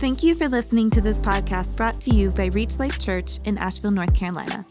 [0.00, 3.58] Thank you for listening to this podcast brought to you by Reach Life Church in
[3.58, 4.64] Asheville, North Carolina.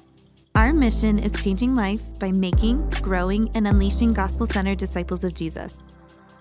[0.55, 5.75] Our mission is changing life by making, growing, and unleashing gospel centered disciples of Jesus.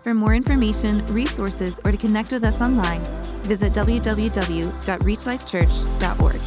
[0.03, 3.04] For more information, resources, or to connect with us online,
[3.43, 6.41] visit www.reachlifechurch.org.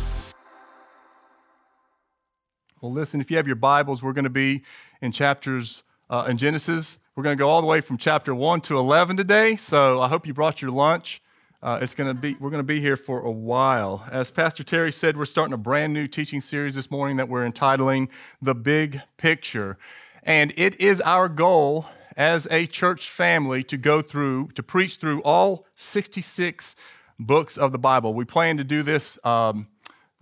[2.82, 4.64] Well, listen, if you have your Bibles, we're going to be
[5.00, 6.98] in chapters uh, in Genesis.
[7.16, 9.58] We're going to go all the way from chapter 1 to 11 today.
[9.58, 11.21] So I hope you brought your lunch.
[11.64, 14.08] Uh, it's going to be we're going to be here for a while.
[14.12, 17.46] As Pastor Terry said, we're starting a brand new teaching series this morning that we're
[17.46, 18.10] entitling
[18.42, 19.78] "The Big Picture,"
[20.24, 21.86] and it is our goal
[22.18, 26.76] as a church family to go through to preach through all 66
[27.20, 28.16] books of the Bible.
[28.16, 29.68] We plan to do this um,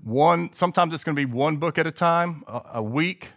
[0.04, 0.52] one.
[0.52, 3.32] Sometimes it's going to be one book at a time, a, a week.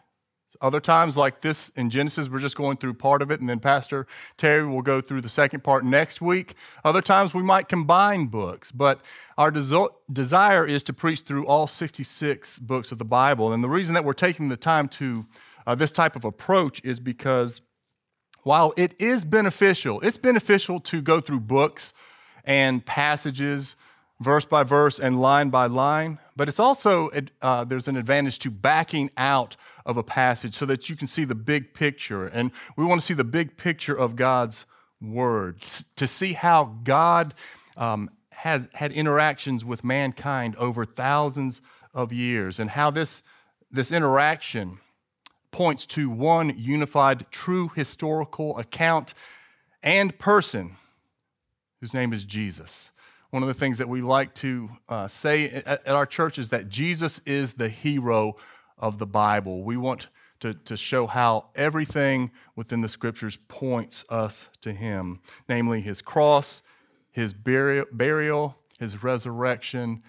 [0.62, 3.58] Other times, like this in Genesis, we're just going through part of it, and then
[3.58, 6.54] Pastor Terry will go through the second part next week.
[6.84, 9.04] Other times, we might combine books, but
[9.36, 13.52] our desire is to preach through all 66 books of the Bible.
[13.52, 15.26] And the reason that we're taking the time to
[15.66, 17.62] uh, this type of approach is because
[18.44, 21.92] while it is beneficial, it's beneficial to go through books
[22.44, 23.74] and passages,
[24.20, 28.50] verse by verse and line by line, but it's also, uh, there's an advantage to
[28.50, 32.26] backing out of a passage so that you can see the big picture.
[32.26, 34.66] And we want to see the big picture of God's
[35.00, 35.60] word,
[35.96, 37.34] to see how God
[37.76, 41.62] um, has had interactions with mankind over thousands
[41.94, 43.22] of years and how this,
[43.70, 44.78] this interaction
[45.50, 49.14] points to one unified, true historical account
[49.82, 50.76] and person
[51.80, 52.90] whose name is Jesus.
[53.30, 56.50] One of the things that we like to uh, say at, at our church is
[56.50, 58.36] that Jesus is the hero
[58.82, 59.62] of the Bible.
[59.62, 60.08] We want
[60.40, 66.62] to, to show how everything within the scriptures points us to Him, namely His cross,
[67.12, 70.02] His burial, burial His resurrection,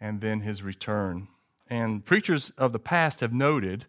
[0.00, 1.26] and then His return.
[1.68, 3.86] And preachers of the past have noted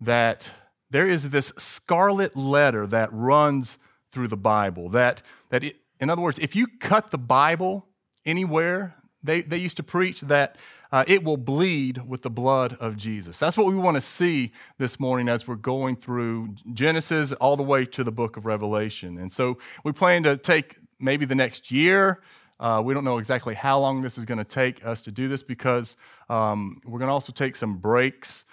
[0.00, 0.50] that
[0.90, 3.78] there is this scarlet letter that runs
[4.10, 4.90] through the Bible.
[4.90, 7.86] That, that it, in other words, if you cut the Bible
[8.26, 10.56] anywhere, they, they used to preach that
[10.92, 13.38] uh, it will bleed with the blood of Jesus.
[13.38, 17.62] That's what we want to see this morning as we're going through Genesis all the
[17.62, 19.16] way to the book of Revelation.
[19.16, 22.20] And so we plan to take maybe the next year.
[22.60, 25.28] Uh, we don't know exactly how long this is going to take us to do
[25.28, 25.96] this because
[26.28, 28.44] um, we're going to also take some breaks.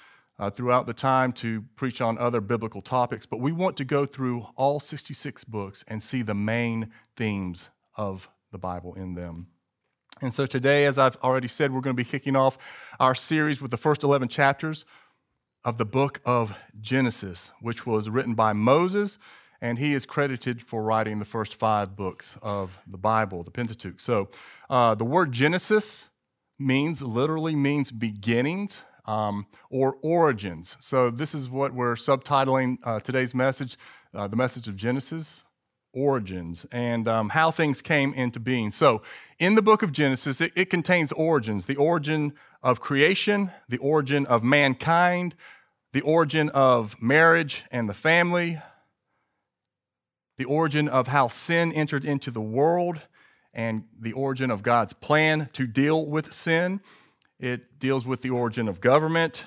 [0.42, 4.06] Uh, throughout the time to preach on other biblical topics, but we want to go
[4.06, 7.68] through all 66 books and see the main themes
[7.98, 9.48] of the Bible in them.
[10.22, 12.58] And so today, as I've already said, we're going to be kicking off
[13.00, 14.86] our series with the first 11 chapters
[15.64, 19.18] of the book of Genesis, which was written by Moses,
[19.62, 24.00] and he is credited for writing the first five books of the Bible, the Pentateuch.
[24.00, 24.30] So
[24.70, 26.10] uh, the word Genesis
[26.58, 28.84] means, literally means beginnings.
[29.06, 30.78] Um, or origins.
[30.80, 33.76] So, this is what we're subtitling uh, today's message
[34.14, 35.46] uh, the message of Genesis,
[35.94, 38.70] origins and um, how things came into being.
[38.72, 39.02] So,
[39.40, 44.26] in the book of Genesis, it, it, contains origins the origin of creation, the origin
[44.26, 45.36] of mankind,
[45.94, 48.62] the origin of marriage and the family,
[50.38, 53.02] the origin of how sin entered into the world,
[53.54, 56.82] and the origin of God's plan to deal with sin.
[57.40, 59.46] It deals with the origin of government,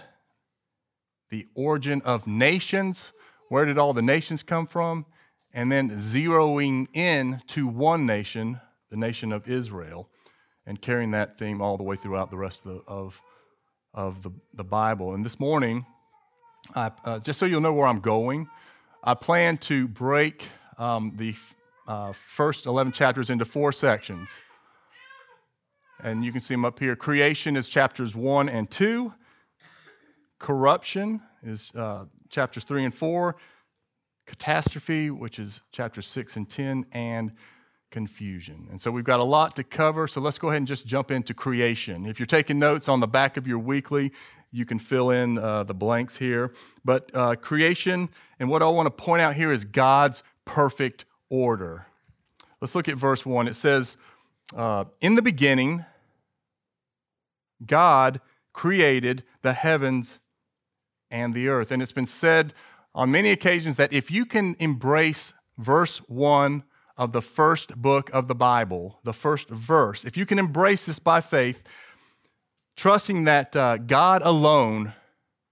[1.30, 3.12] the origin of nations.
[3.48, 5.06] Where did all the nations come from?
[5.52, 8.60] and then zeroing in to one nation,
[8.92, 10.10] the nation of Israel,
[10.66, 13.22] and carrying that theme all the way throughout the rest of the, of,
[13.94, 15.14] of the, the Bible.
[15.14, 15.86] And this morning,
[16.76, 18.48] I, uh, just so you'll know where I'm going,
[19.02, 21.34] I plan to break um, the
[21.88, 24.42] uh, first 11 chapters into four sections.
[26.04, 26.94] And you can see them up here.
[26.94, 29.14] Creation is chapters 1 and 2.
[30.38, 33.36] Corruption is uh, chapters 3 and 4
[34.26, 37.32] catastrophe, which is chapters 6 and 10, and
[37.92, 38.66] confusion.
[38.70, 41.12] And so we've got a lot to cover, so let's go ahead and just jump
[41.12, 42.06] into creation.
[42.06, 44.10] If you're taking notes on the back of your weekly,
[44.50, 46.52] you can fill in uh, the blanks here.
[46.84, 48.08] But uh, creation,
[48.40, 51.86] and what I want to point out here is God's perfect order.
[52.60, 53.46] Let's look at verse 1.
[53.46, 53.96] It says,
[54.56, 55.84] uh, In the beginning,
[57.64, 58.20] God
[58.52, 60.18] created the heavens
[61.10, 61.70] and the earth.
[61.70, 62.54] And it's been said
[62.94, 66.64] on many occasions that if you can embrace verse 1
[66.96, 70.98] of the first book of the Bible, the first verse, if you can embrace this
[70.98, 71.62] by faith,
[72.76, 74.92] trusting that uh, God alone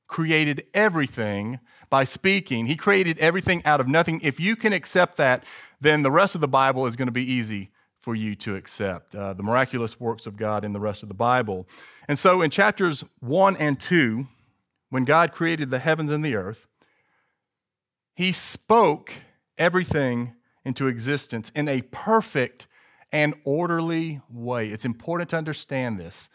[0.06, 4.20] created everything by speaking, He created everything out of nothing.
[4.22, 5.44] If you can accept that,
[5.80, 9.14] then the rest of the Bible is going to be easy for you to accept
[9.14, 11.66] uh, the miraculous works of God in the rest of the Bible.
[12.08, 14.26] And so in chapters 1 and 2,
[14.88, 16.66] when God created the heavens and the earth,
[18.14, 19.12] he spoke
[19.58, 20.34] everything
[20.64, 22.66] into existence in a perfect
[23.12, 24.68] and orderly way.
[24.68, 26.28] It's important to understand this,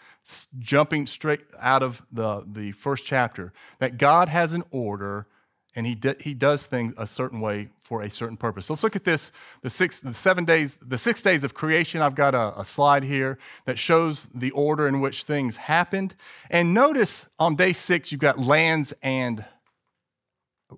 [0.59, 5.27] jumping straight out of the, the first chapter, that God has an order
[5.75, 8.65] and he, he does things a certain way for a certain purpose.
[8.67, 9.31] So let's look at this
[9.61, 12.01] the six, the seven days, the six days of creation.
[12.01, 16.15] I've got a, a slide here that shows the order in which things happened.
[16.49, 19.43] And notice on day six, you've got lands and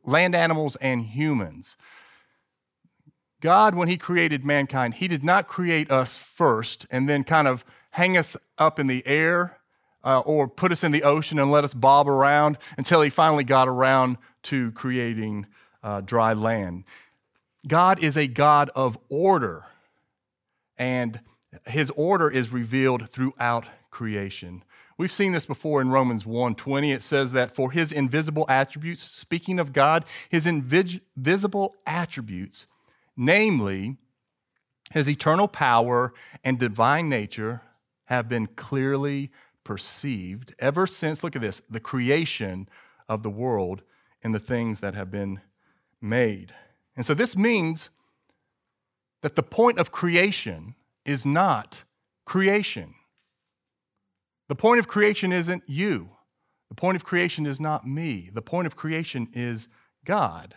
[0.04, 1.78] land animals and humans.
[3.42, 7.64] God, when He created mankind, He did not create us first and then kind of
[7.92, 9.60] hang us up in the air
[10.04, 13.44] uh, or put us in the ocean and let us bob around until He finally
[13.44, 15.46] got around to creating
[15.84, 16.84] uh, dry land.
[17.68, 19.66] God is a God of order,
[20.78, 21.20] and
[21.66, 24.64] His order is revealed throughout creation.
[24.98, 26.92] We've seen this before in Romans 1:20.
[26.92, 32.66] It says that for his invisible attributes, speaking of God, his invisible attributes
[33.18, 33.98] namely,
[34.92, 37.64] his eternal power and divine nature
[38.06, 39.32] have been clearly
[39.64, 42.70] perceived ever since, look at this, the creation
[43.10, 43.82] of the world
[44.24, 45.42] and the things that have been
[46.02, 46.54] made.
[46.96, 47.90] And so this means
[49.22, 50.76] that the point of creation
[51.06, 51.84] is not
[52.26, 52.94] creation.
[54.48, 56.12] The point of creation isn't you.
[56.70, 58.30] The point of creation is not me.
[58.34, 59.68] The point of creation is
[60.06, 60.56] God.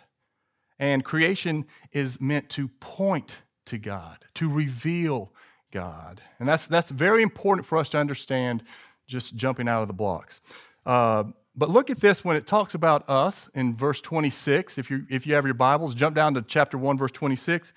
[0.80, 5.30] And creation is meant to point to God, to reveal
[5.70, 6.22] God.
[6.40, 8.64] And that's, that's very important for us to understand
[9.06, 10.40] just jumping out of the blocks.
[10.86, 11.24] Uh,
[11.54, 14.78] but look at this when it talks about us in verse 26.
[14.78, 17.74] If you, if you have your Bibles, jump down to chapter 1, verse 26.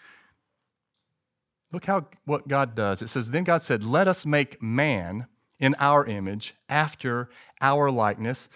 [1.73, 3.01] Look how what God does.
[3.01, 5.27] It says, Then God said, Let us make man
[5.59, 7.29] in our image, after
[7.61, 8.49] our likeness,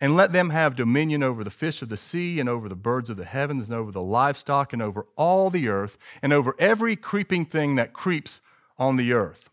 [0.00, 3.10] and let them have dominion over the fish of the sea, and over the birds
[3.10, 6.96] of the heavens, and over the livestock, and over all the earth, and over every
[6.96, 8.40] creeping thing that creeps
[8.78, 9.50] on the earth.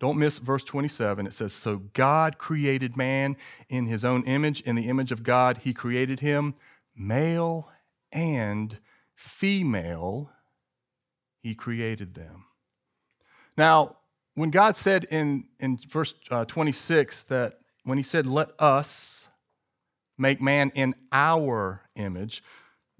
[0.00, 1.26] Don't miss verse 27.
[1.26, 3.36] It says, So God created man
[3.68, 4.62] in his own image.
[4.62, 6.54] In the image of God, he created him,
[6.96, 7.68] male
[8.10, 8.78] and
[9.14, 10.30] female,
[11.42, 12.46] he created them.
[13.56, 13.98] Now,
[14.34, 17.58] when God said in, in verse uh, 26 that
[17.90, 19.28] when he said, Let us
[20.16, 22.40] make man in our image,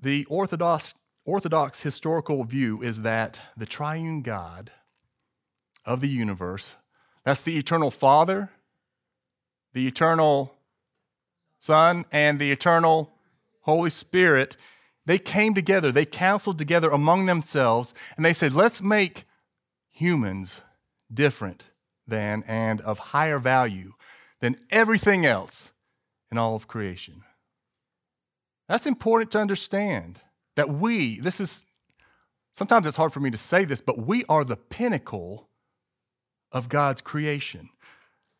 [0.00, 0.94] the Orthodox,
[1.24, 4.72] Orthodox historical view is that the triune God
[5.84, 6.74] of the universe,
[7.24, 8.50] that's the eternal Father,
[9.74, 10.56] the eternal
[11.56, 13.12] Son, and the eternal
[13.60, 14.56] Holy Spirit,
[15.06, 19.22] they came together, they counseled together among themselves, and they said, Let's make
[19.88, 20.62] humans
[21.14, 21.70] different
[22.08, 23.92] than and of higher value
[24.40, 25.72] than everything else
[26.30, 27.22] in all of creation.
[28.68, 30.20] That's important to understand
[30.56, 31.66] that we, this is,
[32.52, 35.48] sometimes it's hard for me to say this, but we are the pinnacle
[36.52, 37.70] of God's creation.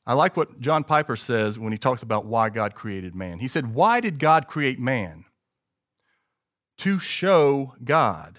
[0.06, 3.38] I like what John Piper says when he talks about why God created man.
[3.38, 5.24] He said, Why did God create man?
[6.78, 8.38] To show God.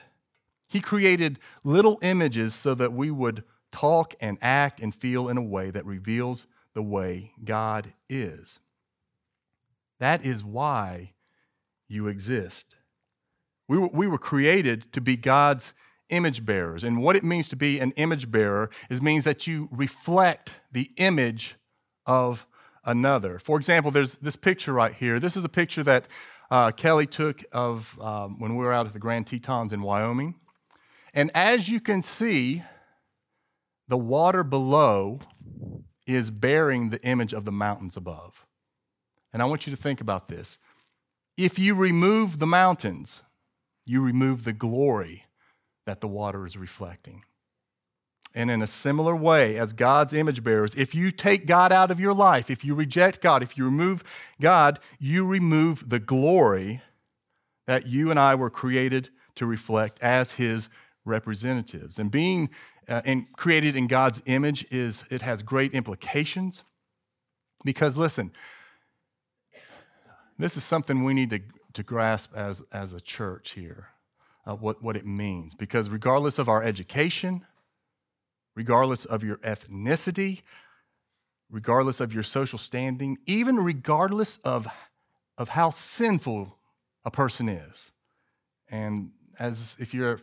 [0.67, 5.43] He created little images so that we would talk and act and feel in a
[5.43, 8.59] way that reveals the way God is.
[9.99, 11.13] That is why
[11.89, 12.75] you exist.
[13.67, 15.73] We were, we were created to be God's
[16.09, 16.83] image bearers.
[16.83, 20.91] And what it means to be an image bearer is means that you reflect the
[20.97, 21.55] image
[22.05, 22.45] of
[22.83, 23.39] another.
[23.39, 25.19] For example, there's this picture right here.
[25.19, 26.07] This is a picture that
[26.49, 30.35] uh, Kelly took of um, when we were out at the Grand Tetons in Wyoming.
[31.13, 32.63] And as you can see,
[33.87, 35.19] the water below
[36.15, 38.45] is bearing the image of the mountains above.
[39.33, 40.59] And I want you to think about this.
[41.37, 43.23] If you remove the mountains,
[43.85, 45.25] you remove the glory
[45.85, 47.23] that the water is reflecting.
[48.33, 51.99] And in a similar way, as God's image bearers, if you take God out of
[51.99, 54.03] your life, if you reject God, if you remove
[54.39, 56.81] God, you remove the glory
[57.67, 60.69] that you and I were created to reflect as His
[61.05, 61.99] representatives.
[61.99, 62.49] And being
[62.87, 66.63] uh, and created in God's image is it has great implications
[67.63, 68.31] because listen,
[70.37, 71.39] this is something we need to,
[71.73, 73.89] to grasp as, as a church here,
[74.45, 75.53] uh, what, what it means.
[75.53, 77.45] Because regardless of our education,
[78.55, 80.41] regardless of your ethnicity,
[81.49, 84.67] regardless of your social standing, even regardless of,
[85.37, 86.57] of how sinful
[87.05, 87.91] a person is,
[88.69, 90.19] and as if you're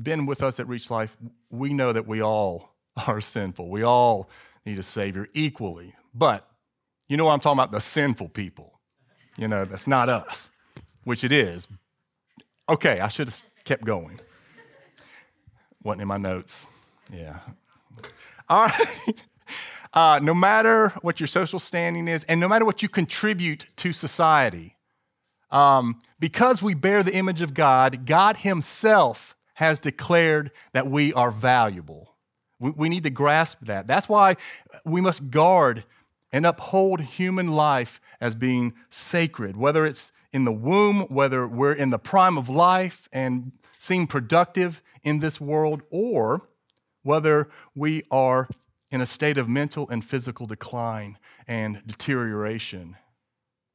[0.00, 1.16] been with us at Reach Life,
[1.50, 2.74] we know that we all
[3.06, 3.68] are sinful.
[3.68, 4.28] We all
[4.64, 5.94] need a Savior equally.
[6.14, 6.48] But
[7.08, 7.72] you know what I'm talking about?
[7.72, 8.80] The sinful people.
[9.36, 10.50] You know, that's not us,
[11.02, 11.66] which it is.
[12.68, 14.20] Okay, I should have kept going.
[15.82, 16.66] Wasn't in my notes.
[17.12, 17.40] Yeah.
[18.48, 18.96] All right.
[19.94, 23.92] Uh, no matter what your social standing is, and no matter what you contribute to
[23.92, 24.74] society,
[25.52, 31.30] um, because we bear the image of God, God Himself has declared that we are
[31.30, 32.14] valuable.
[32.58, 33.86] We, we need to grasp that.
[33.86, 34.36] That's why
[34.84, 35.84] we must guard
[36.32, 41.90] and uphold human life as being sacred, whether it's in the womb, whether we're in
[41.90, 46.42] the prime of life and seem productive in this world, or
[47.02, 48.48] whether we are
[48.90, 52.96] in a state of mental and physical decline and deterioration.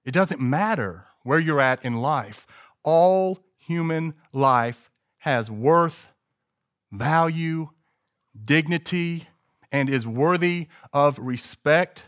[0.04, 2.48] It doesn't matter where you're at in life,
[2.84, 4.89] all human life
[5.20, 6.10] has worth,
[6.92, 7.70] value,
[8.46, 9.28] dignity,
[9.72, 12.06] and is worthy of respect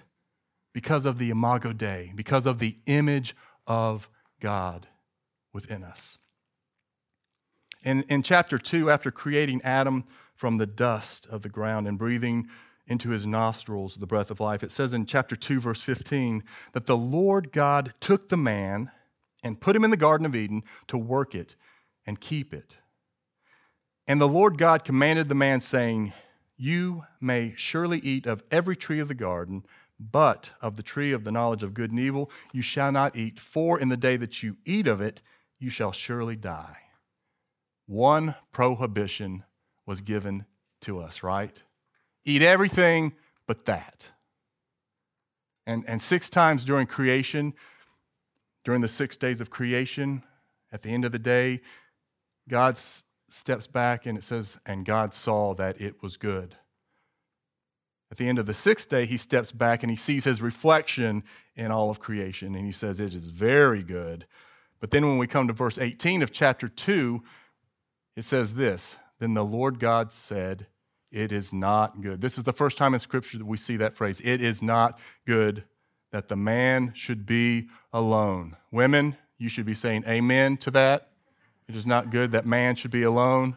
[0.74, 3.36] because of the imago Dei, because of the image
[3.68, 4.88] of God
[5.54, 6.18] within us.
[7.84, 12.48] In, in chapter 2, after creating Adam from the dust of the ground and breathing
[12.88, 16.86] into his nostrils the breath of life, it says in chapter 2, verse 15, that
[16.86, 18.92] the Lord God took the man
[19.44, 21.56] and put him in the Garden of Eden to work it
[22.06, 22.78] and keep it.
[24.08, 26.14] And the Lord God commanded the man, saying,
[26.58, 29.66] You may surely eat of every tree of the garden,
[30.00, 33.40] but of the tree of the knowledge of good and evil you shall not eat,
[33.40, 35.22] for in the day that you eat of it,
[35.60, 36.78] you shall surely die.
[37.86, 39.44] One prohibition
[39.86, 40.46] was given
[40.82, 41.62] to us, right?
[42.26, 43.14] Eat everything
[43.46, 44.12] but that.
[45.68, 47.54] And, and six times during creation,
[48.64, 50.24] during the six days of creation,
[50.72, 51.62] at the end of the day,
[52.50, 52.80] God
[53.32, 56.56] steps back and it says, And God saw that it was good.
[58.12, 61.24] At the end of the sixth day, he steps back and he sees his reflection
[61.56, 64.26] in all of creation and he says, It is very good.
[64.80, 67.24] But then when we come to verse 18 of chapter 2,
[68.18, 70.68] it says this Then the Lord God said,
[71.12, 72.20] It is not good.
[72.20, 74.22] This is the first time in Scripture that we see that phrase.
[74.22, 75.64] It is not good
[76.12, 78.58] that the man should be alone.
[78.72, 81.11] Women, you should be saying amen to that.
[81.72, 83.56] It is not good that man should be alone.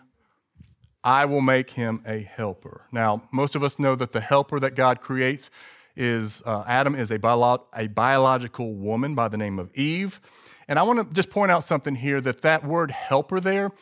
[1.03, 2.83] I will make him a helper.
[2.93, 5.51] Now, most of us know that the helper that God creates
[5.97, 10.21] is uh, Adam is a, bio- a biological woman by the name of Eve.
[10.69, 13.73] And I want to just point out something here that that word helper there,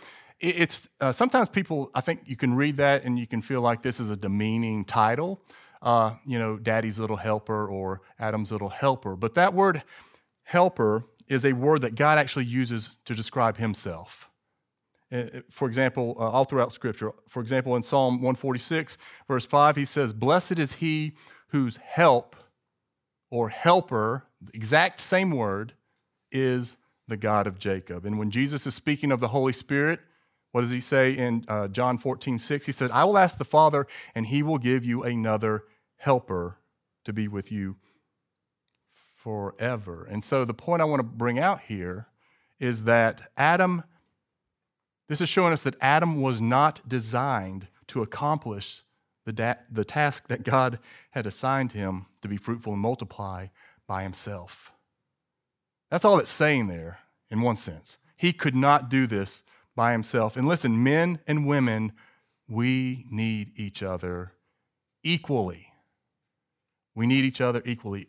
[0.40, 3.82] it's uh, sometimes people, I think you can read that and you can feel like
[3.82, 5.42] this is a demeaning title,
[5.82, 9.14] uh, you know, daddy's little helper or Adam's little helper.
[9.14, 9.82] But that word
[10.44, 14.30] helper is a word that God actually uses to describe himself.
[15.10, 17.12] Uh, for example, uh, all throughout Scripture.
[17.28, 18.98] For example, in Psalm 146,
[19.28, 21.12] verse 5, he says, Blessed is he
[21.48, 22.36] whose help
[23.30, 25.74] or helper, the exact same word,
[26.30, 26.76] is
[27.08, 28.04] the God of Jacob.
[28.04, 30.00] And when Jesus is speaking of the Holy Spirit,
[30.52, 32.66] what does he say in uh, John 14, 6?
[32.66, 35.64] He says, I will ask the Father, and he will give you another
[35.96, 36.58] helper
[37.04, 37.76] to be with you
[39.22, 40.04] forever.
[40.04, 42.08] And so the point I want to bring out here
[42.58, 43.84] is that Adam
[45.12, 48.82] this is showing us that Adam was not designed to accomplish
[49.26, 50.78] the, da- the task that God
[51.10, 53.48] had assigned him to be fruitful and multiply
[53.86, 54.72] by himself.
[55.90, 57.00] That's all it's saying there,
[57.30, 57.98] in one sense.
[58.16, 59.42] He could not do this
[59.76, 60.34] by himself.
[60.34, 61.92] And listen, men and women,
[62.48, 64.32] we need each other
[65.02, 65.74] equally.
[66.94, 68.08] We need each other equally.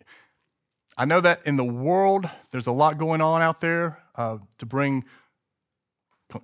[0.98, 4.66] I know that in the world, there's a lot going on out there uh, to
[4.66, 5.06] bring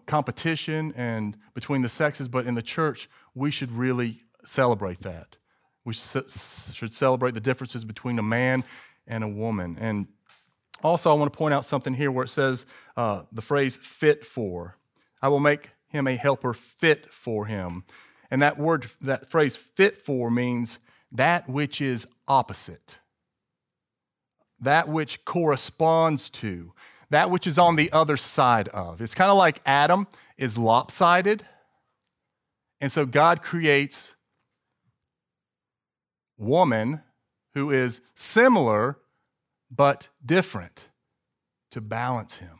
[0.05, 5.37] competition and between the sexes, but in the church, we should really celebrate that.
[5.85, 8.63] We should celebrate the differences between a man
[9.07, 9.77] and a woman.
[9.79, 10.07] And
[10.83, 12.65] also, I want to point out something here where it says
[12.95, 14.77] uh, the phrase fit for.
[15.21, 17.83] I will make him a helper fit for him.
[18.31, 20.79] And that word, that phrase fit for means
[21.11, 22.99] that which is opposite,
[24.61, 26.73] that which corresponds to
[27.09, 29.01] that which is on the other side of.
[29.01, 31.43] It's kind of like Adam is lopsided.
[32.79, 34.15] And so God creates
[36.37, 37.01] woman
[37.53, 38.97] who is similar
[39.71, 40.89] but different
[41.71, 42.59] to balance him.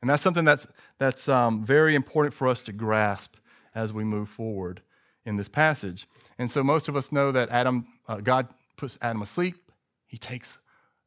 [0.00, 0.66] And that's something that's,
[0.98, 3.36] that's um, very important for us to grasp
[3.74, 4.82] as we move forward
[5.24, 6.06] in this passage.
[6.38, 9.56] And so most of us know that Adam, uh, God puts Adam asleep.
[10.06, 10.58] He takes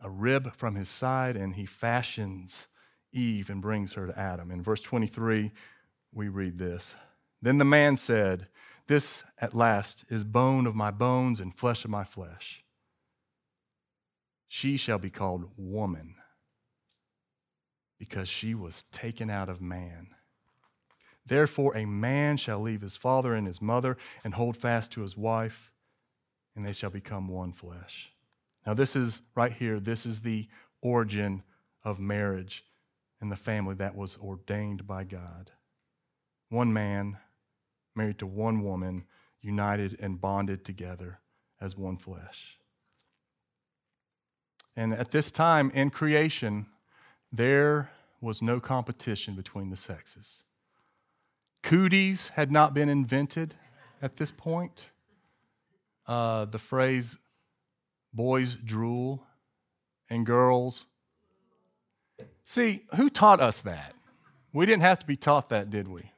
[0.01, 2.67] a rib from his side and he fashions
[3.11, 4.51] Eve and brings her to Adam.
[4.51, 5.51] In verse 23,
[6.13, 6.95] we read this
[7.41, 8.47] Then the man said,
[8.87, 12.63] This at last is bone of my bones and flesh of my flesh.
[14.47, 16.15] She shall be called woman
[17.97, 20.09] because she was taken out of man.
[21.25, 25.17] Therefore, a man shall leave his father and his mother and hold fast to his
[25.17, 25.71] wife,
[26.55, 28.11] and they shall become one flesh.
[28.65, 30.47] Now, this is right here, this is the
[30.81, 31.43] origin
[31.83, 32.65] of marriage
[33.21, 35.51] and the family that was ordained by God.
[36.49, 37.17] One man
[37.95, 39.05] married to one woman,
[39.41, 41.19] united and bonded together
[41.61, 42.57] as one flesh.
[44.75, 46.65] And at this time in creation,
[47.31, 50.43] there was no competition between the sexes.
[51.63, 53.55] Cooties had not been invented
[54.01, 54.89] at this point.
[56.07, 57.17] Uh, the phrase
[58.15, 59.23] boys drool
[60.09, 60.85] and girls.
[62.45, 63.93] See, who taught us that?
[64.53, 66.11] We didn't have to be taught that, did we?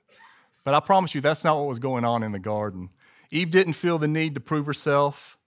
[0.64, 2.90] But I promise you, that's not what was going on in the garden.
[3.32, 5.38] Eve didn't feel the need to prove herself,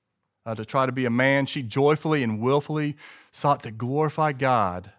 [0.44, 1.46] uh, to try to be a man.
[1.46, 2.96] She joyfully and willfully
[3.30, 4.92] sought to glorify God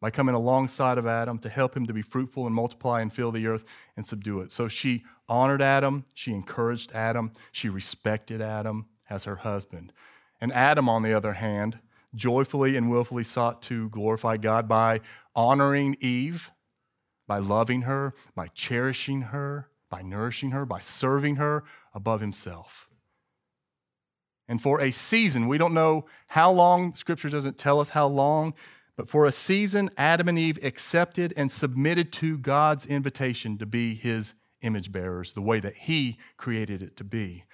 [0.00, 3.32] by coming alongside of Adam to help him to be fruitful and multiply and fill
[3.32, 3.64] the earth
[3.96, 4.52] and subdue it.
[4.52, 9.92] So she honored Adam, she encouraged Adam, she respected Adam as her husband.
[10.40, 11.78] And Adam, on the other hand,
[12.14, 15.00] joyfully and willfully sought to glorify God by
[15.34, 16.50] honoring Eve,
[17.26, 21.64] by loving her, by cherishing her, by nourishing her, by serving her
[21.94, 22.88] above himself.
[24.48, 28.54] And for a season, we don't know how long, scripture doesn't tell us how long,
[28.96, 33.94] but for a season, Adam and Eve accepted and submitted to God's invitation to be
[33.94, 37.44] his image bearers, the way that he created it to be.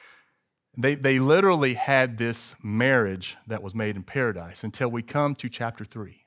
[0.77, 5.49] They, they literally had this marriage that was made in paradise until we come to
[5.49, 6.25] chapter 3.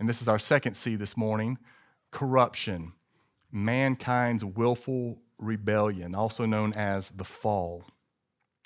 [0.00, 1.58] And this is our second C this morning
[2.10, 2.92] corruption,
[3.50, 7.84] mankind's willful rebellion, also known as the fall.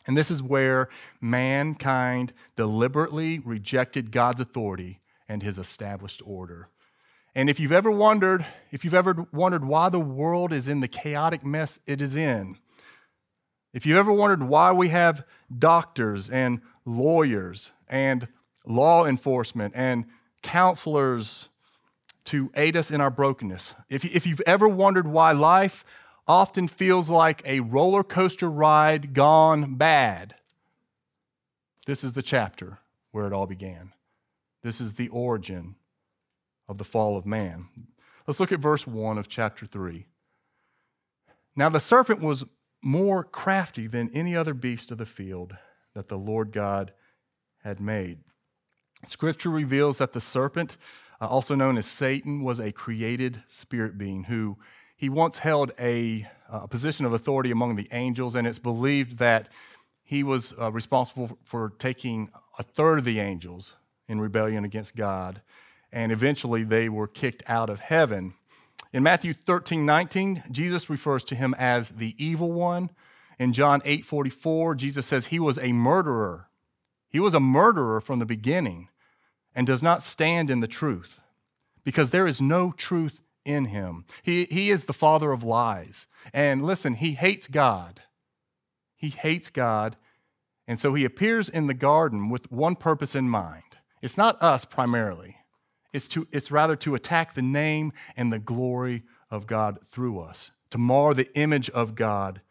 [0.06, 0.88] And this is where
[1.20, 6.68] mankind deliberately rejected God's authority and his established order.
[7.34, 10.88] And if you've ever wondered, if you've ever wondered why the world is in the
[10.88, 12.56] chaotic mess it is in,
[13.72, 15.24] if you've ever wondered why we have
[15.56, 18.28] doctors and lawyers and
[18.64, 20.06] law enforcement and
[20.42, 21.48] counselors
[22.24, 25.84] to aid us in our brokenness, if, if you've ever wondered why life
[26.26, 30.34] often feels like a roller coaster ride gone bad,
[31.86, 32.78] this is the chapter
[33.12, 33.92] where it all began.
[34.62, 35.76] This is the origin
[36.68, 37.68] of the fall of man.
[38.26, 40.06] Let's look at verse 1 of chapter 3.
[41.56, 42.44] Now the serpent was
[42.88, 45.54] more crafty than any other beast of the field
[45.94, 46.94] that the Lord God
[47.62, 48.20] had made.
[49.04, 50.78] Scripture reveals that the serpent,
[51.20, 54.56] uh, also known as Satan, was a created spirit being who
[54.96, 59.50] he once held a, uh, position of authority among the angels, and it's believed that
[60.02, 63.76] he was uh, responsible for taking a third of the angels
[64.08, 65.42] in rebellion against God,
[65.92, 68.32] and eventually they were kicked out of heaven.
[68.92, 72.90] In Matthew 13, 19, Jesus refers to him as the evil one.
[73.38, 76.48] In John 8, 44, Jesus says he was a murderer.
[77.08, 78.88] He was a murderer from the beginning
[79.54, 81.20] and does not stand in the truth
[81.84, 84.04] because there is no truth in him.
[84.22, 86.06] He, he is the father of lies.
[86.32, 88.02] And listen, he hates God.
[88.96, 89.96] He hates God.
[90.66, 93.62] And so he appears in the garden with one purpose in mind
[94.00, 95.37] it's not us primarily,
[95.92, 100.50] it's, to, it's rather to attack the name and the glory of God through us,
[100.70, 102.42] to mar the image of God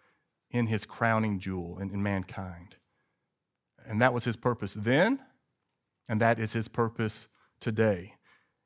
[0.49, 2.75] in his crowning jewel in, in mankind.
[3.85, 5.19] And that was his purpose then,
[6.09, 7.27] and that is his purpose
[7.59, 8.15] today.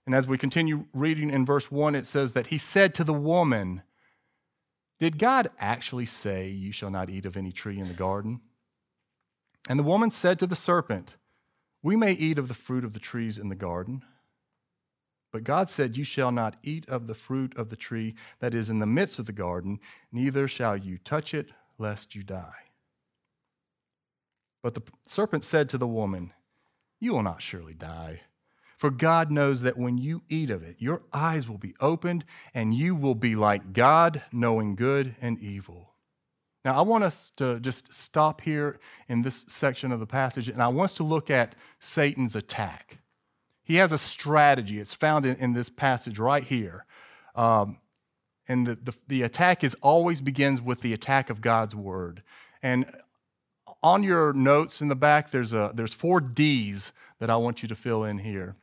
[0.06, 3.14] And as we continue reading in verse 1, it says that he said to the
[3.14, 3.84] woman,
[5.00, 8.42] Did God actually say, You shall not eat of any tree in the garden?
[9.70, 11.18] And the woman said to the serpent,
[11.84, 14.04] we may eat of the fruit of the trees in the garden,
[15.32, 18.70] but God said, You shall not eat of the fruit of the tree that is
[18.70, 19.80] in the midst of the garden,
[20.12, 22.72] neither shall you touch it, lest you die.
[24.62, 26.34] But the serpent said to the woman,
[27.00, 28.22] You will not surely die.
[28.78, 32.74] For God knows that when you eat of it, your eyes will be opened, and
[32.74, 35.92] you will be like God, knowing good and evil.
[36.66, 40.62] Now, I want us to just stop here in this section of the passage, and
[40.62, 43.01] I want us to look at Satan's attack.
[43.72, 44.82] He has a strategy.
[44.82, 46.86] It's found in, in this passage right here.
[47.36, 47.78] Um,
[48.46, 52.22] and the, the, the attack is always begins with the attack of God's word.
[52.62, 52.86] And
[53.82, 57.70] on your notes in the back, there's, a, there's four D's that I want you
[57.70, 58.58] to fill in here.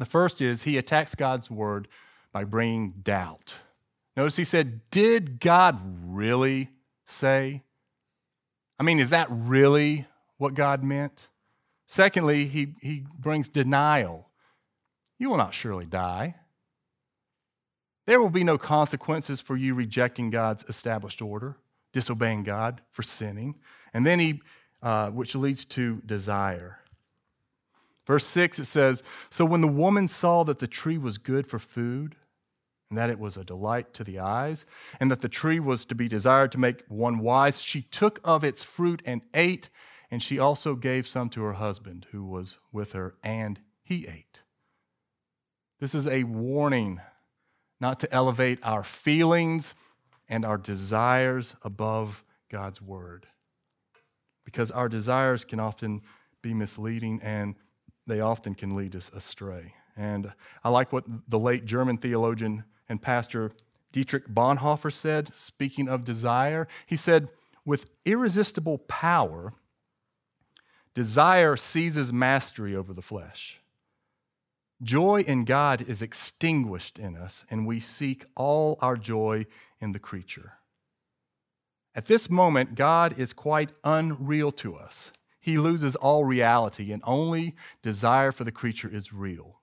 [0.00, 1.86] The first is he attacks God's word
[2.32, 3.58] by bringing doubt.
[4.16, 6.70] Notice he said, Did God really
[7.04, 7.62] say?
[8.80, 10.06] I mean, is that really
[10.38, 11.28] what God meant?
[11.90, 14.28] Secondly, he, he brings denial.
[15.18, 16.34] You will not surely die.
[18.06, 21.56] There will be no consequences for you rejecting God's established order,
[21.94, 23.54] disobeying God, for sinning.
[23.94, 24.42] And then he,
[24.82, 26.80] uh, which leads to desire.
[28.06, 31.58] Verse 6, it says So when the woman saw that the tree was good for
[31.58, 32.16] food,
[32.90, 34.66] and that it was a delight to the eyes,
[35.00, 38.44] and that the tree was to be desired to make one wise, she took of
[38.44, 39.70] its fruit and ate,
[40.10, 44.42] and she also gave some to her husband who was with her, and he ate.
[45.80, 47.00] This is a warning
[47.80, 49.74] not to elevate our feelings
[50.28, 53.26] and our desires above God's word.
[54.44, 56.02] Because our desires can often
[56.42, 57.54] be misleading and
[58.06, 59.74] they often can lead us astray.
[59.96, 60.32] And
[60.64, 63.50] I like what the late German theologian and pastor
[63.92, 66.68] Dietrich Bonhoeffer said, speaking of desire.
[66.86, 67.28] He said,
[67.64, 69.54] With irresistible power,
[70.98, 73.60] desire seizes mastery over the flesh.
[74.82, 79.46] Joy in God is extinguished in us, and we seek all our joy
[79.80, 80.54] in the creature.
[81.94, 85.12] At this moment, God is quite unreal to us.
[85.38, 89.60] He loses all reality, and only desire for the creature is real.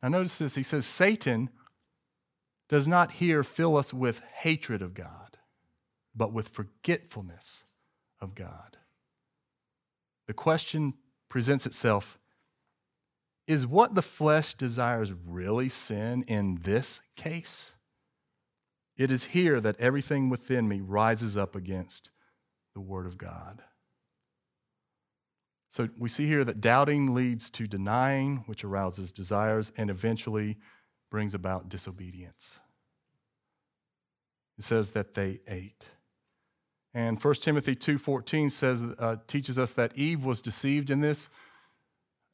[0.00, 0.54] Now, notice this.
[0.54, 1.50] He says, Satan
[2.68, 5.36] does not here fill us with hatred of God,
[6.14, 7.64] but with forgetfulness
[8.20, 8.76] of God.
[10.26, 10.94] The question
[11.28, 12.18] presents itself
[13.46, 17.76] is what the flesh desires really sin in this case?
[18.96, 22.10] It is here that everything within me rises up against
[22.74, 23.62] the Word of God.
[25.68, 30.56] So we see here that doubting leads to denying, which arouses desires and eventually
[31.10, 32.60] brings about disobedience.
[34.56, 35.90] It says that they ate.
[36.94, 41.28] And 1 Timothy 2:14 says uh, teaches us that Eve was deceived in this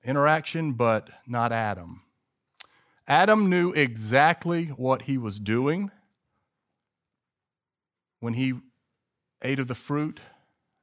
[0.05, 2.03] interaction, but not Adam.
[3.09, 5.91] Adam knew exactly what he was doing
[8.21, 8.55] when he
[9.43, 10.21] ate of the fruit,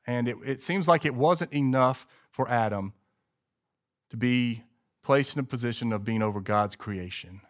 [0.08, 2.94] and it, it seems like it wasn't enough for Adam
[4.10, 4.64] to be
[5.04, 7.42] placed in a position of being over God's creation.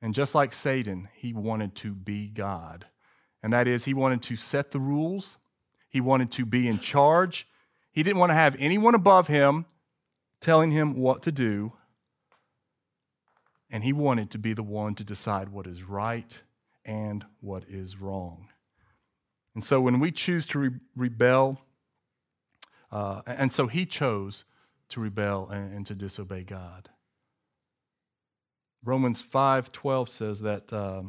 [0.00, 2.86] And just like Satan, he wanted to be God.
[3.42, 5.36] And that is, he wanted to set the rules,
[5.88, 7.46] he wanted to be in charge.
[7.92, 9.66] He didn't want to have anyone above him
[10.40, 11.72] telling him what to do,
[13.70, 16.42] and he wanted to be the one to decide what is right
[16.84, 18.48] and what is wrong.
[19.54, 21.60] And so when we choose to re- rebel,
[22.90, 24.44] uh, and so he chose
[24.88, 26.88] to rebel and, and, to disobey God.
[28.82, 31.02] Romans 5:12 says that uh,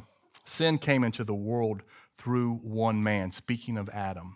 [0.46, 1.82] sin came into the world
[2.22, 4.36] through one man, speaking of Adam,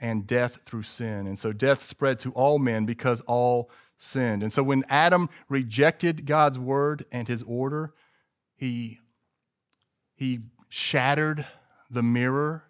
[0.00, 1.26] and death through sin.
[1.26, 4.42] And so death spread to all men because all sinned.
[4.42, 7.92] And so when Adam rejected God's word and his order,
[8.56, 9.00] he,
[10.14, 10.40] he
[10.70, 11.44] shattered
[11.90, 12.64] the mirror,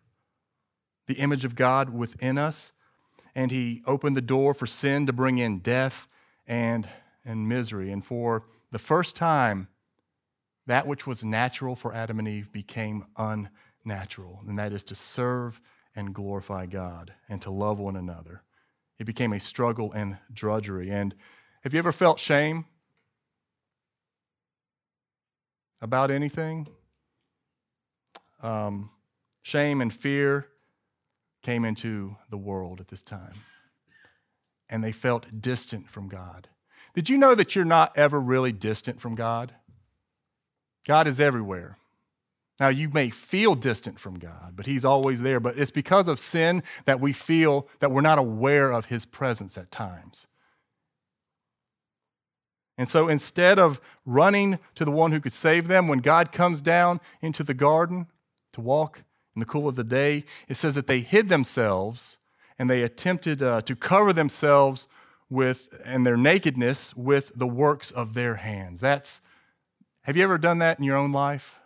[1.06, 2.72] the image of God within us,
[3.36, 6.08] and he opened the door for sin to bring in death
[6.44, 6.88] and,
[7.24, 7.92] and misery.
[7.92, 9.68] And for the first time,
[10.66, 13.60] that which was natural for Adam and Eve became unnatural,
[14.46, 15.60] and that is to serve
[15.94, 18.42] and glorify God and to love one another.
[18.98, 20.90] It became a struggle and drudgery.
[20.90, 21.14] And
[21.62, 22.64] have you ever felt shame
[25.80, 26.68] about anything?
[28.42, 28.90] Um,
[29.42, 30.48] shame and fear
[31.42, 33.34] came into the world at this time,
[34.68, 36.48] and they felt distant from God.
[36.94, 39.52] Did you know that you're not ever really distant from God?
[40.86, 41.76] God is everywhere.
[42.60, 45.40] Now, you may feel distant from God, but He's always there.
[45.40, 49.58] But it's because of sin that we feel that we're not aware of His presence
[49.58, 50.28] at times.
[52.76, 56.60] And so instead of running to the one who could save them, when God comes
[56.60, 58.06] down into the garden
[58.52, 59.02] to walk
[59.34, 62.18] in the cool of the day, it says that they hid themselves
[62.58, 64.88] and they attempted uh, to cover themselves
[65.30, 68.80] with and their nakedness with the works of their hands.
[68.80, 69.20] That's
[70.02, 71.60] have you ever done that in your own life?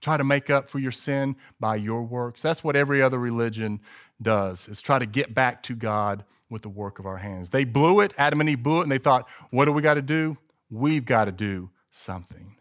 [0.00, 2.42] Try to make up for your sin by your works.
[2.42, 3.80] That's what every other religion
[4.20, 7.50] does, is try to get back to God with the work of our hands.
[7.50, 9.94] They blew it, Adam and Eve blew it, and they thought, what do we got
[9.94, 10.38] to do?
[10.70, 12.56] We've got to do something.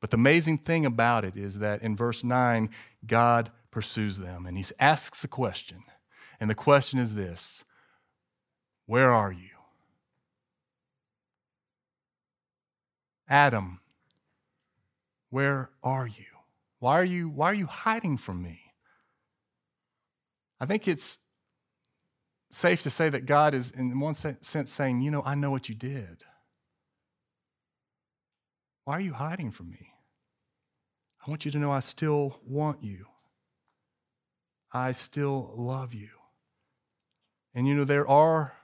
[0.00, 2.68] But the amazing thing about it is that in verse 9,
[3.06, 5.84] God pursues them and he asks a question.
[6.40, 7.64] And the question is this
[8.86, 9.48] Where are you?
[13.28, 13.80] Adam,
[15.30, 16.31] where are you?
[16.82, 18.58] Why are you, why are you hiding from me?
[20.58, 21.18] I think it's
[22.50, 25.68] safe to say that God is, in one sense, saying, You know, I know what
[25.68, 26.24] you did.
[28.84, 29.92] Why are you hiding from me?
[31.24, 33.06] I want you to know I still want you.
[34.72, 36.08] I still love you.
[37.54, 38.56] And you know, there are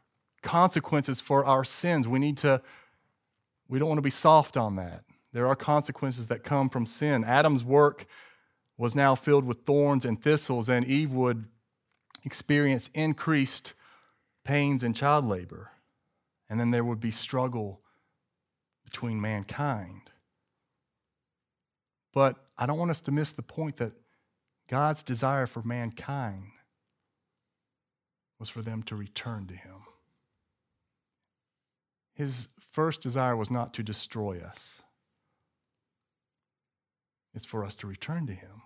[0.42, 2.08] consequences for our sins.
[2.08, 2.62] We need to,
[3.68, 5.04] we don't want to be soft on that.
[5.32, 7.24] There are consequences that come from sin.
[7.24, 8.06] Adam's work
[8.76, 11.46] was now filled with thorns and thistles, and Eve would
[12.24, 13.74] experience increased
[14.44, 15.70] pains and child labor.
[16.48, 17.80] And then there would be struggle
[18.84, 20.10] between mankind.
[22.14, 23.92] But I don't want us to miss the point that
[24.68, 26.52] God's desire for mankind
[28.38, 29.82] was for them to return to Him.
[32.14, 34.82] His first desire was not to destroy us,
[37.34, 38.62] it's for us to return to Him.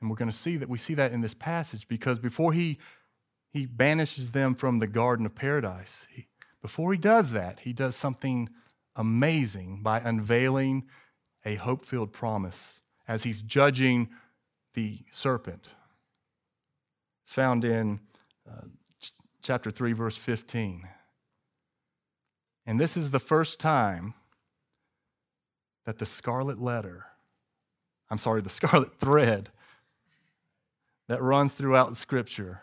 [0.00, 2.78] And we're going to see that we see that in this passage because before He,
[3.52, 6.26] he banishes them from the Garden of Paradise, he,
[6.60, 8.48] before He does that, He does something
[8.96, 10.84] amazing by unveiling
[11.44, 14.08] a hope filled promise as He's judging
[14.74, 15.70] the serpent.
[17.22, 18.00] It's found in
[18.50, 18.66] uh,
[19.00, 20.88] ch- chapter 3, verse 15.
[22.66, 24.14] And this is the first time
[25.84, 27.06] that the scarlet letter,
[28.12, 29.48] I'm sorry, the scarlet thread
[31.08, 32.62] that runs throughout Scripture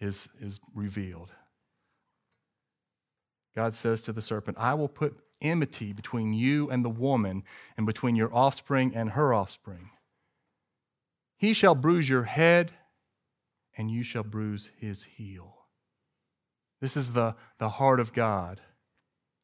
[0.00, 1.32] is, is revealed.
[3.56, 7.42] God says to the serpent, I will put enmity between you and the woman,
[7.76, 9.90] and between your offspring and her offspring.
[11.36, 12.72] He shall bruise your head,
[13.76, 15.56] and you shall bruise his heel.
[16.80, 18.60] This is the, the heart of God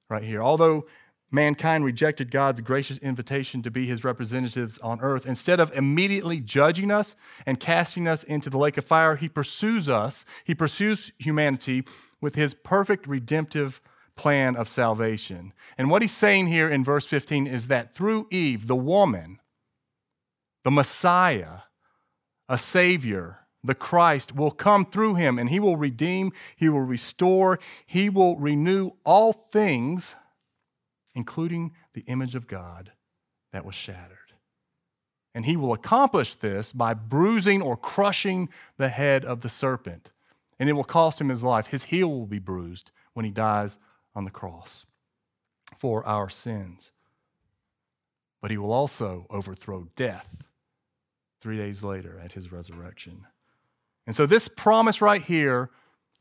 [0.09, 0.43] right here.
[0.43, 0.87] Although
[1.31, 6.91] mankind rejected God's gracious invitation to be his representatives on earth, instead of immediately judging
[6.91, 11.85] us and casting us into the lake of fire, he pursues us, he pursues humanity
[12.21, 13.81] with his perfect redemptive
[14.17, 15.53] plan of salvation.
[15.77, 19.41] And what he's saying here in verse 15 is that through Eve, the woman,
[20.63, 21.61] the Messiah,
[22.49, 27.59] a Savior, the Christ, will come through him and he will redeem, he will restore,
[27.87, 30.15] he will renew all things,
[31.15, 32.93] including the image of God
[33.53, 34.19] that was shattered.
[35.35, 40.13] And he will accomplish this by bruising or crushing the head of the serpent.
[40.61, 41.69] And it will cost him his life.
[41.69, 43.79] His heel will be bruised when he dies
[44.15, 44.87] on the cross
[45.77, 46.93] for our sins.
[48.41, 50.47] But he will also overthrow death
[51.41, 53.27] three days later at his resurrection.
[54.07, 55.71] And so, this promise right here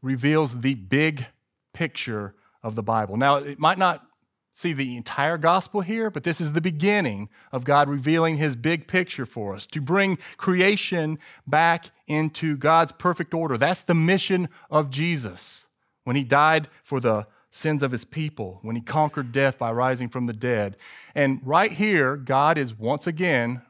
[0.02, 1.28] reveals the big
[1.74, 3.18] picture of the Bible.
[3.18, 4.06] Now, it might not
[4.54, 8.88] see the entire gospel here, but this is the beginning of God revealing his big
[8.88, 13.58] picture for us to bring creation back into God's perfect order.
[13.58, 15.66] That's the mission of Jesus
[16.04, 20.08] when he died for the sins of his people, when he conquered death by rising
[20.08, 20.78] from the dead.
[21.16, 23.64] And right here, God is once again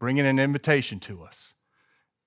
[0.00, 1.54] bringing an invitation to us.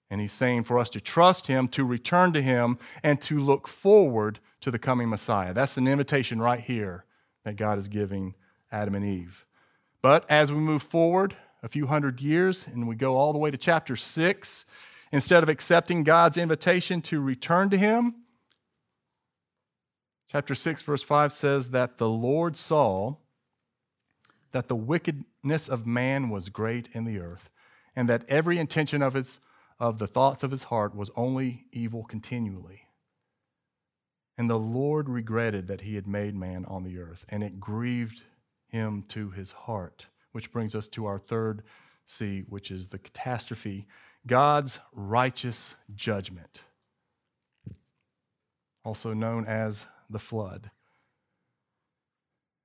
[0.10, 3.68] And he's saying for us to trust him, to return to him, and to look
[3.68, 5.54] forward to the coming Messiah.
[5.54, 7.06] That's an invitation right here
[7.44, 8.36] that God is giving
[8.72, 9.46] Adam and Eve.
[10.02, 13.52] But as we move forward a few hundred years and we go all the way
[13.52, 14.66] to chapter 6,
[15.12, 18.16] instead of accepting God's invitation to return to him,
[20.32, 23.16] chapter 6, verse 5 says that the Lord saw
[24.52, 27.50] that the wickedness of man was great in the earth
[27.96, 29.40] and that every intention of, his,
[29.80, 32.84] of the thoughts of his heart was only evil continually.
[34.38, 38.24] And the Lord regretted that he had made man on the earth, and it grieved
[38.68, 40.08] him to his heart.
[40.32, 41.64] Which brings us to our third
[42.06, 43.88] C, which is the catastrophe
[44.28, 46.64] God's righteous judgment,
[48.86, 50.70] also known as the flood.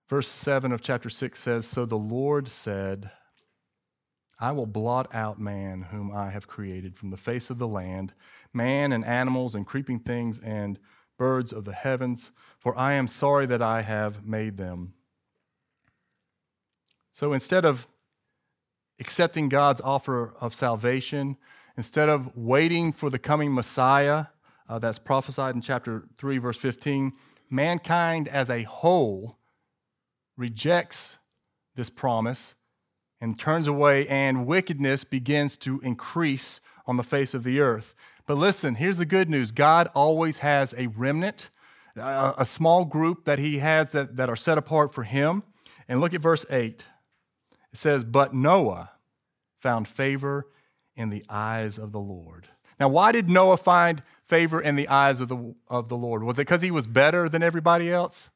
[0.08, 3.10] Verse 7 of chapter 6 says So the Lord said,
[4.38, 8.12] I will blot out man whom I have created from the face of the land,
[8.52, 10.78] man and animals and creeping things and
[11.16, 14.94] birds of the heavens, for I am sorry that I have made them.
[17.12, 17.86] So instead of
[19.00, 21.36] accepting God's offer of salvation,
[21.76, 24.26] instead of waiting for the coming Messiah
[24.68, 27.12] uh, that's prophesied in chapter 3, verse 15,
[27.48, 29.38] mankind as a whole
[30.36, 31.18] rejects
[31.74, 32.54] this promise
[33.20, 37.94] and turns away, and wickedness begins to increase on the face of the earth.
[38.26, 41.50] But listen, here's the good news God always has a remnant,
[41.96, 45.44] a, small group that He has that, that are set apart for Him.
[45.88, 46.84] And look at verse 8.
[47.72, 48.90] It says, But Noah
[49.60, 50.46] found favor
[50.96, 52.48] in the eyes of the Lord.
[52.80, 56.24] Now, why did Noah find favor in the eyes of the, of the Lord?
[56.24, 58.30] Was it because he was better than everybody else?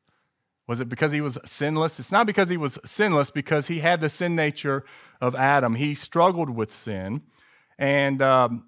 [0.68, 1.98] Was it because he was sinless?
[1.98, 4.85] It's not because he was sinless, because he had the sin nature
[5.20, 5.74] of Adam.
[5.74, 7.22] He struggled with sin.
[7.76, 8.66] And um,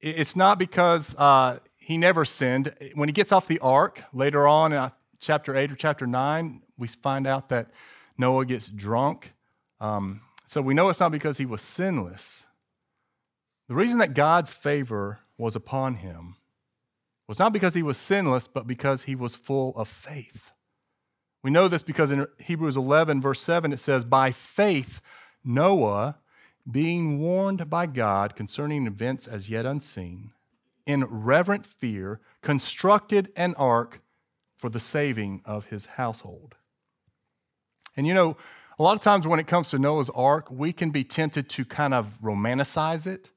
[0.00, 2.74] it's not because uh, he never sinned.
[2.94, 6.62] When he gets off the ark later on in uh, chapter 8 or chapter 9,
[6.76, 7.70] we find out that
[8.16, 9.32] Noah gets drunk.
[9.80, 12.46] Um, so we know it's not because he was sinless.
[13.68, 16.36] The reason that God's favor was upon him
[17.26, 20.52] was not because he was sinless, but because he was full of faith.
[21.42, 25.00] We know this because in Hebrews 11, verse 7, it says, By faith,
[25.44, 26.16] Noah,
[26.70, 30.32] being warned by God concerning events as yet unseen,
[30.86, 34.00] in reverent fear, constructed an ark
[34.56, 36.56] for the saving of his household.
[37.96, 38.36] And you know,
[38.78, 41.64] a lot of times when it comes to Noah's ark, we can be tempted to
[41.64, 43.30] kind of romanticize it.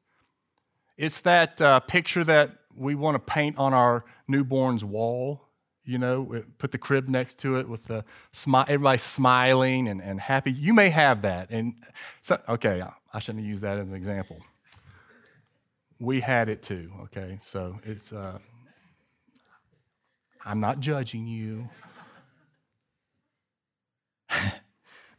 [0.98, 5.48] It's that uh, picture that we want to paint on our newborn's wall
[5.84, 8.06] you know, put the crib next to it with the
[8.67, 10.52] everybody smiling and, and happy.
[10.52, 11.50] You may have that.
[11.50, 11.74] And
[12.22, 14.41] so, okay, I shouldn't use that as an example.
[16.00, 17.38] We had it too, okay?
[17.39, 18.39] So it's, uh,
[20.45, 21.69] I'm not judging you.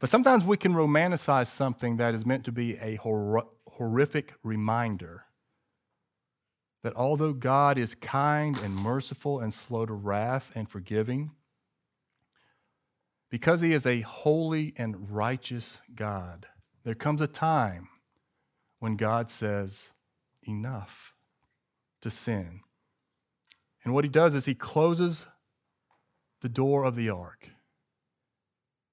[0.01, 5.25] but sometimes we can romanticize something that is meant to be a hor- horrific reminder
[6.83, 11.31] that although God is kind and merciful and slow to wrath and forgiving,
[13.31, 16.47] because he is a holy and righteous God,
[16.85, 17.89] there comes a time
[18.79, 19.93] when God says,
[20.43, 21.15] enough
[22.01, 22.61] to sin.
[23.85, 25.27] And what he does is he closes
[26.41, 27.51] the door of the ark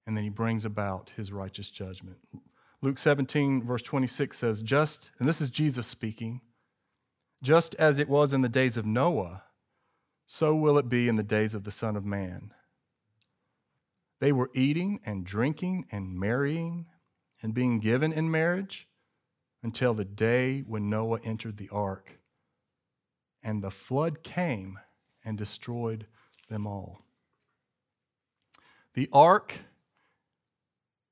[0.05, 2.17] and then he brings about his righteous judgment.
[2.81, 6.41] Luke 17, verse 26 says, Just, and this is Jesus speaking,
[7.43, 9.43] just as it was in the days of Noah,
[10.25, 12.51] so will it be in the days of the Son of Man.
[14.19, 16.87] They were eating and drinking and marrying
[17.41, 18.87] and being given in marriage
[19.63, 22.19] until the day when Noah entered the ark.
[23.41, 24.79] And the flood came
[25.23, 26.07] and destroyed
[26.49, 27.01] them all.
[28.93, 29.59] The ark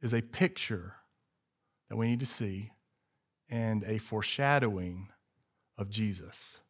[0.01, 0.95] is a picture
[1.89, 2.71] that we need to see
[3.49, 5.09] and a foreshadowing
[5.77, 6.61] of Jesus.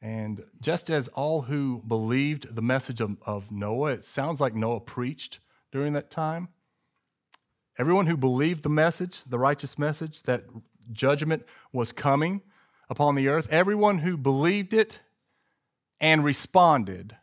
[0.00, 4.80] And just as all who believed the message of, of, Noah, it sounds like Noah
[4.80, 5.38] preached
[5.70, 6.48] during that time.
[7.78, 10.44] Everyone who believed the message, the righteous message, that
[10.92, 12.42] judgment was coming
[12.90, 15.00] upon the earth, everyone who believed it
[16.00, 17.16] and responded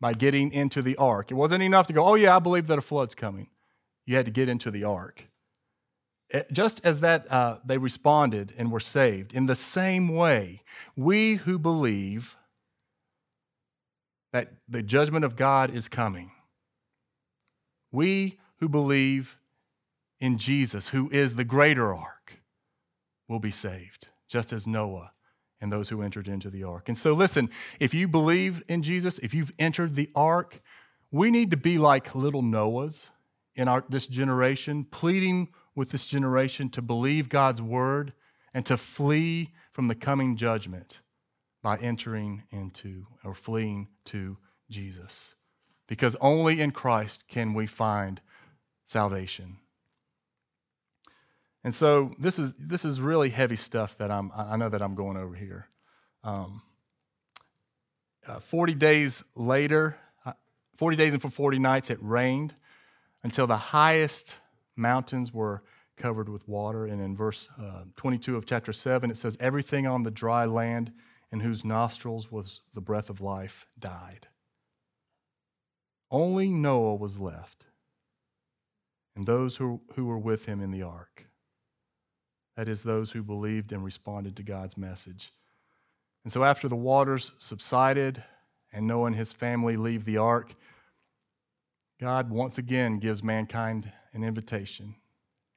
[0.00, 1.30] by getting into the ark.
[1.30, 3.48] It wasn't enough to go, oh, yeah, I believe that a flood's coming.
[4.04, 5.28] You had to get into the ark.
[6.32, 10.62] Eh, just as that uh, they responded and were saved, in the same way,
[10.96, 12.36] we who believe
[14.32, 16.32] that the judgment of God is coming,
[17.92, 19.38] we who believe
[20.22, 22.40] in Jesus, who is the greater ark,
[23.28, 25.10] will be saved, just as Noah
[25.60, 26.88] and those who entered into the ark.
[26.88, 30.62] And so, listen, if you believe in Jesus, if you've entered the ark,
[31.10, 33.10] we need to be like little Noahs
[33.56, 38.12] in our, this generation, pleading with this generation to believe God's word
[38.54, 41.00] and to flee from the coming judgment
[41.64, 44.38] by entering into or fleeing to
[44.70, 45.34] Jesus.
[45.88, 48.20] Because only in Christ can we find
[48.84, 49.56] salvation.
[51.64, 54.94] And so this is this is really heavy stuff that I'm I know that I'm
[54.94, 55.68] going over here.
[56.24, 56.62] Um,
[58.26, 60.32] uh, 40 days later, uh,
[60.76, 62.54] 40 days and for 40 nights, it rained
[63.22, 64.38] until the highest
[64.76, 65.62] mountains were
[65.96, 66.86] covered with water.
[66.86, 70.92] And in verse uh, 22 of chapter 7, it says, Everything on the dry land
[71.30, 74.28] in whose nostrils was the breath of life died.
[76.10, 77.64] Only Noah was left,
[79.16, 81.26] and those who, who were with him in the ark.
[82.56, 85.32] That is, those who believed and responded to God's message.
[86.24, 88.22] And so, after the waters subsided
[88.72, 90.54] and Noah and his family leave the ark,
[92.00, 94.96] God once again gives mankind an invitation,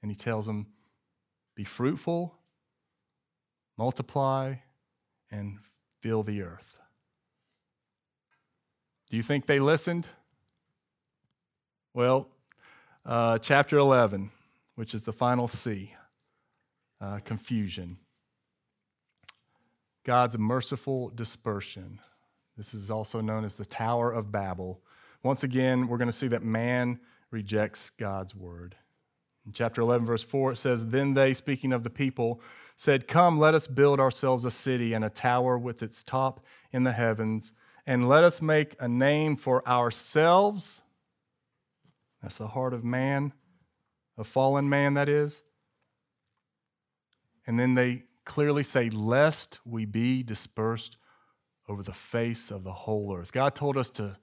[0.02, 0.68] and he tells them,
[1.56, 2.36] Be fruitful,
[3.78, 4.56] multiply,
[5.32, 5.60] and
[6.02, 6.80] fill the earth.
[9.10, 10.08] Do you think they listened?
[11.94, 12.30] Well,
[13.06, 14.32] uh, chapter 11,
[14.76, 15.94] which is the final C,
[17.02, 17.98] uh, confusion.
[20.04, 22.00] God's merciful dispersion.
[22.58, 24.82] This is also known as the Tower of Babel.
[25.24, 27.00] Once again, we're going to see that man
[27.32, 28.76] rejects God's word.
[29.46, 32.42] In chapter 11, verse 4, it says, Then they, speaking of the people,
[32.76, 36.84] said, Come, let us build ourselves a city and a tower with its top in
[36.84, 37.54] the heavens,
[37.86, 40.84] and let us make a name for ourselves.
[42.22, 43.34] That's the heart of man,
[44.18, 45.44] a fallen man, that is.
[47.48, 50.98] And then they clearly say, Lest we be dispersed
[51.68, 53.32] over the face of the whole earth.
[53.32, 54.18] God told us to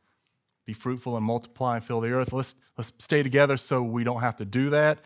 [0.65, 2.33] be fruitful and multiply and fill the earth.
[2.33, 5.01] Let's, let's stay together so we don't have to do that.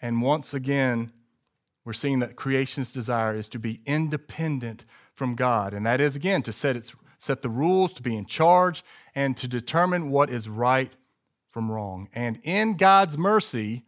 [0.00, 1.12] And once again,
[1.84, 4.84] we're seeing that creation's desire is to be independent
[5.14, 5.74] from God.
[5.74, 8.84] And that is, again, to set, its, set the rules, to be in charge,
[9.14, 10.92] and to determine what is right
[11.48, 12.08] from wrong.
[12.14, 13.84] And in God's mercy,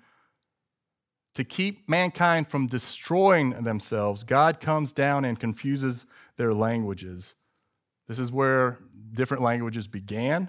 [1.35, 6.07] to keep mankind from destroying themselves, God comes down and confuses
[6.37, 7.35] their languages.
[8.09, 8.79] This is where
[9.13, 10.49] different languages began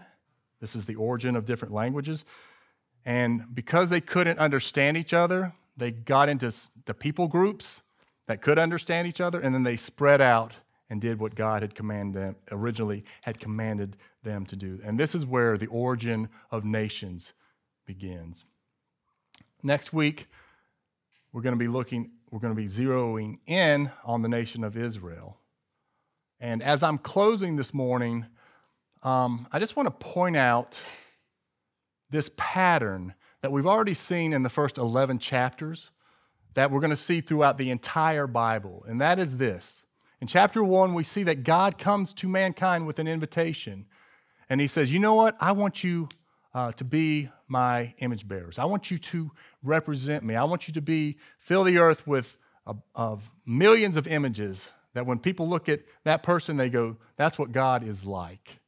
[0.66, 2.26] this is the origin of different languages.
[3.06, 6.52] And because they couldn't understand each other, they got into
[6.86, 7.84] the people groups
[8.26, 10.54] that could understand each other, and then they spread out
[10.90, 14.80] and did what God had commanded them, originally had commanded them to do.
[14.84, 17.34] And this is where the origin of nations
[17.86, 18.46] begins.
[19.62, 20.28] Next week,
[21.36, 24.78] we're going to be looking, we're going to be zeroing in on the nation of
[24.78, 25.38] Israel.
[26.40, 28.26] And as I'm closing this morning,
[29.04, 30.82] um, I just want to point out
[32.10, 35.92] this pattern that we've already seen in the first 11 chapters
[36.54, 38.86] that we're going to see throughout the entire Bible.
[38.88, 39.88] And that is this.
[40.22, 43.88] In chapter one, we see that God comes to mankind with an invitation.
[44.50, 45.36] And he says, You know what?
[45.42, 46.08] I want you
[46.54, 48.58] uh, to be my image bearers.
[48.58, 49.32] I want you to
[49.66, 50.36] represent me.
[50.36, 52.38] I want you to be, fill the earth with
[52.68, 57.38] uh, of millions of images that when people look at that person, they go, That's
[57.38, 58.60] what God is like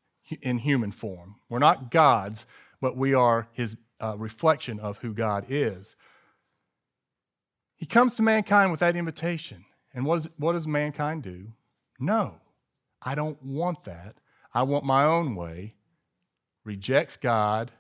[0.42, 1.36] in human form.
[1.50, 2.46] We're not gods,
[2.82, 5.96] but we are his uh, reflection of who God is.
[7.76, 9.66] He comes to mankind with that invitation.
[9.94, 11.54] And what, is, what does mankind do?
[12.00, 12.42] No,
[13.02, 14.18] I don't want that.
[14.54, 15.76] I want my own way.
[16.64, 17.72] Rejects God,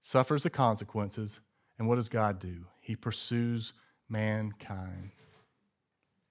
[0.00, 1.40] suffers the consequences.
[1.78, 2.66] And what does God do?
[2.80, 3.72] He pursues
[4.08, 5.10] mankind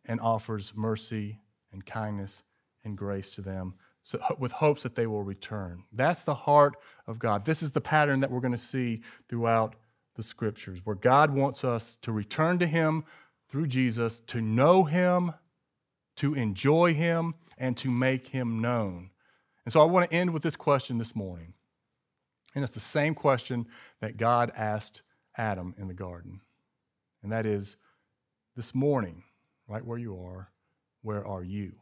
[0.05, 1.39] and offers mercy
[1.71, 2.43] and kindness
[2.83, 5.85] and grace to them so, with hopes that they will return.
[5.91, 6.75] That's the heart
[7.07, 7.45] of God.
[7.45, 9.75] This is the pattern that we're going to see throughout
[10.15, 13.03] the scriptures, where God wants us to return to Him
[13.49, 15.33] through Jesus, to know Him,
[16.17, 19.09] to enjoy Him, and to make Him known.
[19.65, 21.55] And so I want to end with this question this morning.
[22.53, 23.65] And it's the same question
[24.01, 25.01] that God asked
[25.37, 26.41] Adam in the garden.
[27.23, 27.77] And that is
[28.55, 29.23] this morning,
[29.67, 30.51] right where you are,
[31.01, 31.73] where are you?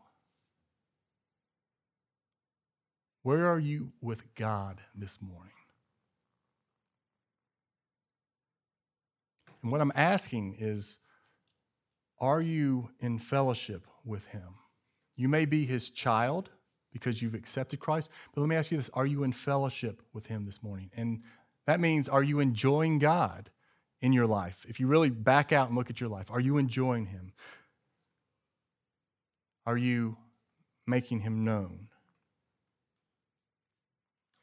[3.23, 5.53] Where are you with God this morning?
[9.61, 10.99] And what I'm asking is
[12.19, 14.55] are you in fellowship with Him?
[15.15, 16.49] You may be His child
[16.91, 20.27] because you've accepted Christ, but let me ask you this are you in fellowship with
[20.27, 20.91] Him this morning?
[20.95, 21.23] And
[21.65, 23.49] that means are you enjoying God
[24.01, 24.65] in your life?
[24.67, 27.33] If you really back out and look at your life, are you enjoying Him?
[29.65, 30.17] Are you
[30.85, 31.87] making Him known?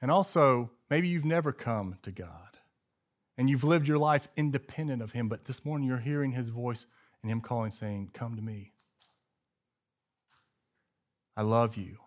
[0.01, 2.59] And also, maybe you've never come to God
[3.37, 6.87] and you've lived your life independent of Him, but this morning you're hearing His voice
[7.23, 8.73] and Him calling, saying, Come to me.
[11.37, 11.99] I love you.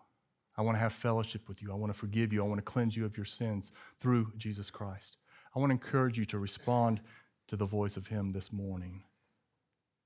[0.56, 1.72] I want to have fellowship with you.
[1.72, 2.42] I want to forgive you.
[2.42, 5.16] I want to cleanse you of your sins through Jesus Christ.
[5.54, 7.00] I want to encourage you to respond
[7.48, 9.04] to the voice of Him this morning.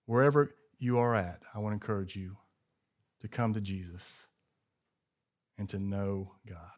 [0.07, 2.37] Wherever you are at, I want to encourage you
[3.21, 4.27] to come to Jesus
[5.59, 6.78] and to know God.